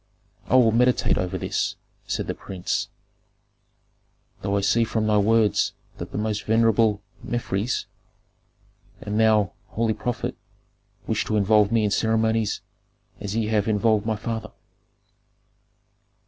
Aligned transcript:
"I 0.47 0.55
will 0.55 0.71
meditate 0.71 1.19
over 1.19 1.37
this," 1.37 1.75
said 2.07 2.25
the 2.25 2.33
prince. 2.33 2.87
"Though 4.41 4.57
I 4.57 4.61
see 4.61 4.83
from 4.83 5.05
thy 5.05 5.19
words 5.19 5.73
that 5.99 6.11
the 6.11 6.17
most 6.17 6.43
venerable 6.45 7.03
Mefres, 7.23 7.85
and 8.99 9.19
thou, 9.19 9.51
holy 9.67 9.93
prophet, 9.93 10.35
wish 11.05 11.23
to 11.25 11.37
involve 11.37 11.71
me 11.71 11.83
in 11.83 11.91
ceremonies 11.91 12.61
as 13.19 13.35
ye 13.35 13.49
have 13.49 13.67
involved 13.67 14.07
my 14.07 14.15
father." 14.15 14.49